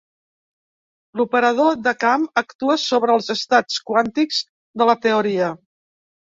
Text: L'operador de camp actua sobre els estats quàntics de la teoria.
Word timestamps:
L'operador 1.21 1.77
de 1.89 1.93
camp 2.05 2.25
actua 2.43 2.79
sobre 2.85 3.15
els 3.19 3.29
estats 3.37 3.79
quàntics 3.93 4.43
de 4.83 4.91
la 4.93 4.99
teoria. 5.09 5.55